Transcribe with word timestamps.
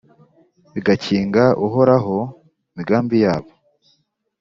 bagakinga 0.71 1.43
Uhoraho 1.65 2.17
imigambi 2.71 3.15
yabo, 3.23 3.51